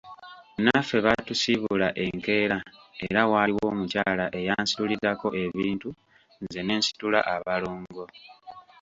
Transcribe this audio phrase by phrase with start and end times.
[0.63, 2.57] Naffe baatusiibula enkeera
[3.07, 5.89] era waaliwo omukyala eyansitulirako ebintu
[6.41, 8.05] nze ne nsitula abalongo.